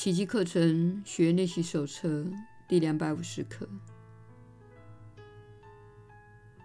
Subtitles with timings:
[0.00, 2.24] 奇迹课程学练习手册
[2.66, 3.68] 第两百五十课。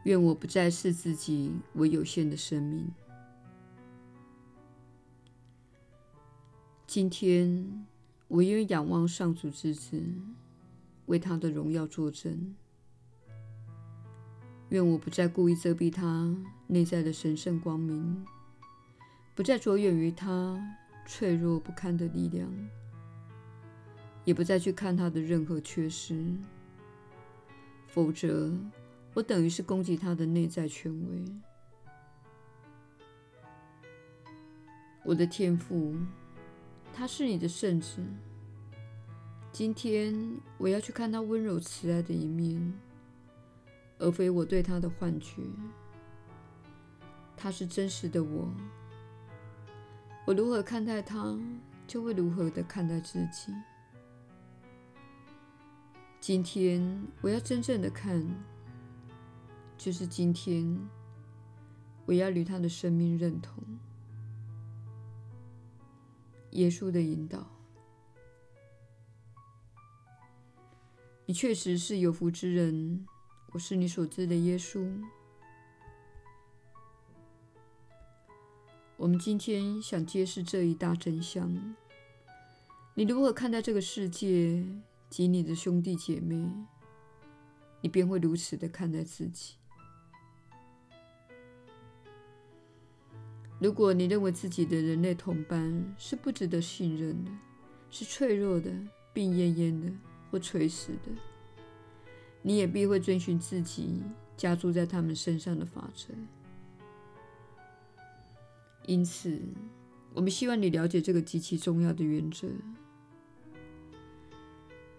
[0.06, 2.90] 愿我不再视自己为有限的生命。
[6.88, 7.86] 今天，
[8.30, 10.02] 我愿仰望上主之子，
[11.08, 12.56] 为他的荣耀作证。
[14.70, 16.34] 愿我不再故意遮蔽他
[16.68, 18.26] 内在的神圣光明，
[19.36, 20.58] 不再着眼于他
[21.06, 22.50] 脆弱不堪的力量，
[24.26, 26.36] 也不再去看他的任何缺失，
[27.88, 28.52] 否则
[29.14, 31.26] 我等于是攻击他的内在权威。
[35.04, 35.96] 我的天赋，
[36.94, 38.04] 他是你的圣子。
[39.52, 40.14] 今天
[40.58, 42.74] 我要去看他温柔慈爱的一面。
[43.98, 45.42] 而非我对他的幻觉。
[47.38, 48.52] 他是真实的我。
[50.26, 51.40] 我如何看待他，
[51.88, 53.54] 就会如何的看待自己。
[56.28, 58.26] 今天我要真正的看，
[59.78, 60.76] 就是今天
[62.08, 63.64] 我要与他的生命认同。
[66.54, 67.46] 耶稣的引导，
[71.28, 73.06] 你确实是有福之人。
[73.52, 74.92] 我是你所知的耶稣。
[78.98, 81.76] 我们今天想揭示这一大真相：
[82.96, 84.66] 你如何看待这个世界
[85.16, 86.46] 及你的兄弟姐妹，
[87.80, 89.54] 你便会如此的看待自己。
[93.58, 97.32] 如果你认为自己的人类同伴是不值得信任的，
[97.90, 98.70] 是脆弱的、
[99.14, 99.90] 病恹恹的
[100.30, 101.10] 或垂死的，
[102.42, 104.04] 你也必会遵循自己
[104.36, 106.14] 加诸在他们身上的法则。
[108.86, 109.40] 因此，
[110.14, 112.50] 我们希望你了解这个极其重要的原则：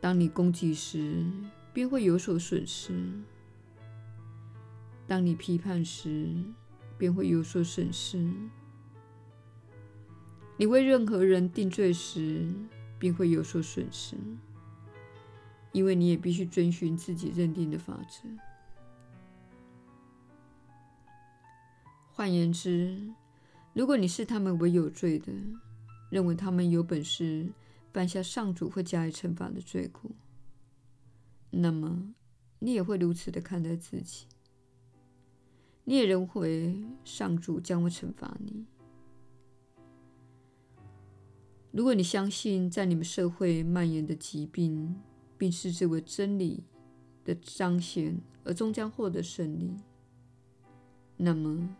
[0.06, 1.26] 当你攻击时，
[1.72, 2.92] 便会有所损失；
[5.04, 6.32] 当你批判时，
[6.96, 8.16] 便会有所损失；
[10.56, 12.48] 你为任何人定罪时，
[13.00, 14.16] 便会有所损失。
[15.72, 18.28] 因为你也必须遵循自己认定的法则。
[22.12, 22.96] 换言之，
[23.72, 25.32] 如果你视他们为有罪的，
[26.10, 27.52] 认为他们有本事
[27.96, 30.10] 犯下上主会加以惩罚的罪过，
[31.48, 32.12] 那么
[32.58, 34.26] 你也会如此的看待自己。
[35.84, 38.66] 你也认为上主将会惩罚你。
[41.72, 45.00] 如果你相信在你们社会蔓延的疾病，
[45.38, 46.64] 并视之为真理
[47.24, 49.74] 的彰显，而终将获得胜利。
[51.16, 51.74] 那么，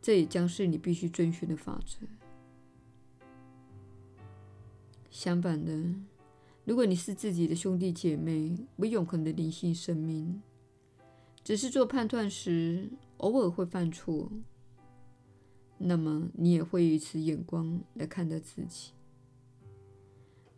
[0.00, 1.98] 这也将是你必须遵循的法则。
[5.20, 5.70] 相反的，
[6.64, 10.40] 如果你视自己的兄弟姐妹为永恒的灵性生命，
[11.44, 12.88] 只是做判断时
[13.18, 14.32] 偶尔会犯错，
[15.76, 18.92] 那么你也会以此眼光来看待自己，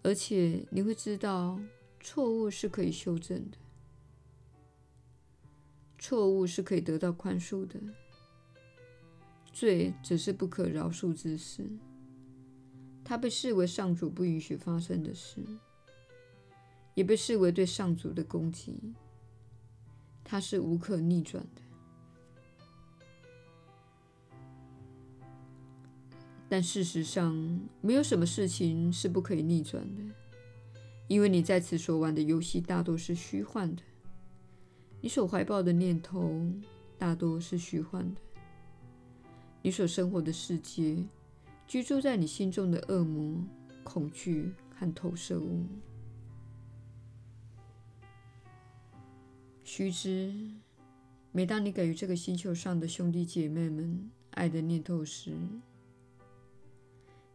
[0.04, 1.58] 而且你会知道。
[2.00, 3.56] 错误是可以修正的，
[5.98, 7.80] 错误是可以得到宽恕的，
[9.52, 11.68] 罪只是不可饶恕之事。
[13.04, 15.44] 它被视为上主不允许发生的事，
[16.94, 18.94] 也被视为对上主的攻击。
[20.24, 21.62] 它是无可逆转的。
[26.48, 30.02] 但事实上，没有什么事情是不可以逆转的。
[31.08, 33.82] 因为你在此所玩的游戏大多是虚幻的，
[35.00, 36.41] 你所怀抱的念头
[36.96, 38.20] 大多是虚幻的，
[39.60, 40.96] 你所生活的世界，
[41.66, 43.42] 居住在你心中的恶魔、
[43.82, 45.64] 恐惧和投射物。
[49.64, 50.34] 须知，
[51.30, 55.34] 每当你给予这个星球上的兄弟姐妹们爱的念头时，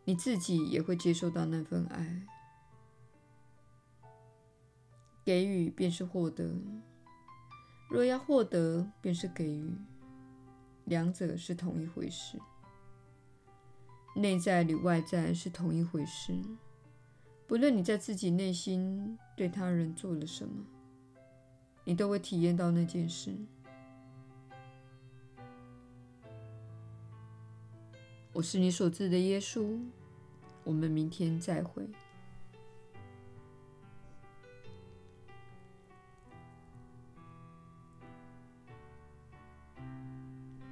[0.05, 2.27] 你自己也会接受到那份爱。
[5.25, 6.55] 给予便是获得，
[7.89, 9.73] 若要获得，便是给予，
[10.85, 12.39] 两者是同一回事。
[14.17, 16.35] 内在与外在是同一回事，
[17.45, 20.65] 不论你在自己内心对他人做了什么，
[21.83, 23.31] 你都会体验到那件事。
[28.33, 29.79] 我是你所知的耶稣，
[30.63, 31.87] 我们明天再会。